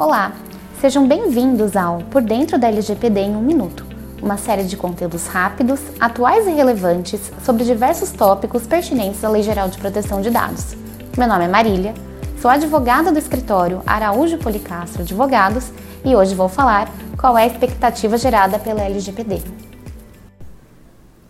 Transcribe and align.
Olá, 0.00 0.32
sejam 0.80 1.06
bem-vindos 1.06 1.76
ao 1.76 1.98
Por 2.04 2.22
Dentro 2.22 2.58
da 2.58 2.68
LGPD 2.68 3.20
em 3.20 3.36
um 3.36 3.42
Minuto, 3.42 3.84
uma 4.22 4.38
série 4.38 4.64
de 4.64 4.74
conteúdos 4.74 5.26
rápidos, 5.26 5.78
atuais 6.00 6.46
e 6.46 6.52
relevantes 6.52 7.30
sobre 7.44 7.64
diversos 7.64 8.10
tópicos 8.10 8.66
pertinentes 8.66 9.22
à 9.22 9.28
Lei 9.28 9.42
Geral 9.42 9.68
de 9.68 9.76
Proteção 9.76 10.22
de 10.22 10.30
Dados. 10.30 10.74
Meu 11.18 11.28
nome 11.28 11.44
é 11.44 11.48
Marília, 11.48 11.92
sou 12.40 12.50
advogada 12.50 13.12
do 13.12 13.18
escritório 13.18 13.82
Araújo 13.86 14.38
Policastro 14.38 15.02
Advogados 15.02 15.70
e 16.02 16.16
hoje 16.16 16.34
vou 16.34 16.48
falar 16.48 16.88
qual 17.18 17.36
é 17.36 17.42
a 17.42 17.46
expectativa 17.46 18.16
gerada 18.16 18.58
pela 18.58 18.80
LGPD. 18.80 19.42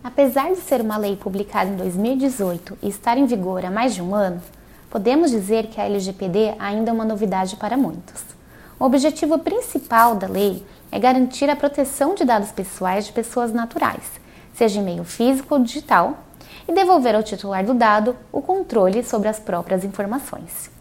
Apesar 0.01 0.49
de 0.49 0.61
ser 0.61 0.79
uma 0.79 0.95
lei 0.95 1.17
publicada 1.17 1.69
em 1.69 1.75
2018 1.75 2.77
e 2.81 2.87
estar 2.87 3.17
em 3.17 3.25
vigor 3.25 3.65
há 3.65 3.69
mais 3.69 3.93
de 3.93 4.01
um 4.01 4.15
ano, 4.15 4.41
podemos 4.89 5.29
dizer 5.29 5.67
que 5.67 5.81
a 5.81 5.83
LGPD 5.83 6.55
ainda 6.57 6.89
é 6.89 6.93
uma 6.93 7.03
novidade 7.03 7.57
para 7.57 7.75
muitos. 7.75 8.39
O 8.81 8.85
objetivo 8.85 9.37
principal 9.37 10.15
da 10.15 10.25
lei 10.25 10.65
é 10.91 10.97
garantir 10.97 11.47
a 11.51 11.55
proteção 11.55 12.15
de 12.15 12.25
dados 12.25 12.51
pessoais 12.51 13.05
de 13.05 13.11
pessoas 13.11 13.53
naturais, 13.53 14.19
seja 14.55 14.79
em 14.79 14.83
meio 14.83 15.03
físico 15.03 15.53
ou 15.53 15.61
digital, 15.61 16.17
e 16.67 16.73
devolver 16.73 17.13
ao 17.13 17.21
titular 17.21 17.63
do 17.63 17.75
dado 17.75 18.17
o 18.31 18.41
controle 18.41 19.03
sobre 19.03 19.27
as 19.27 19.37
próprias 19.37 19.83
informações. 19.83 20.71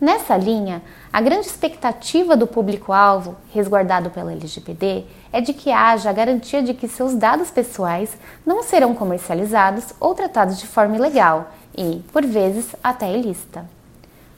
Nessa 0.00 0.38
linha, 0.38 0.80
a 1.12 1.20
grande 1.20 1.46
expectativa 1.46 2.34
do 2.34 2.46
público-alvo, 2.46 3.36
resguardado 3.52 4.08
pela 4.08 4.32
LGPD, 4.32 5.04
é 5.30 5.42
de 5.42 5.52
que 5.52 5.70
haja 5.70 6.08
a 6.08 6.14
garantia 6.14 6.62
de 6.62 6.72
que 6.72 6.88
seus 6.88 7.14
dados 7.14 7.50
pessoais 7.50 8.16
não 8.46 8.62
serão 8.62 8.94
comercializados 8.94 9.92
ou 10.00 10.14
tratados 10.14 10.58
de 10.58 10.66
forma 10.66 10.96
ilegal 10.96 11.50
e, 11.76 12.02
por 12.10 12.24
vezes, 12.24 12.74
até 12.82 13.14
ilícita. 13.14 13.73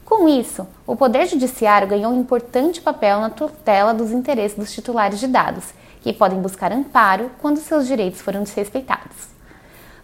Com 0.06 0.28
isso, 0.28 0.64
o 0.86 0.94
Poder 0.94 1.26
Judiciário 1.26 1.88
ganhou 1.88 2.12
um 2.12 2.20
importante 2.20 2.80
papel 2.80 3.18
na 3.18 3.28
tutela 3.28 3.92
dos 3.92 4.12
interesses 4.12 4.56
dos 4.56 4.72
titulares 4.72 5.18
de 5.18 5.26
dados, 5.26 5.74
que 6.00 6.12
podem 6.12 6.40
buscar 6.40 6.70
amparo 6.70 7.28
quando 7.42 7.58
seus 7.58 7.88
direitos 7.88 8.20
foram 8.20 8.44
desrespeitados. 8.44 9.16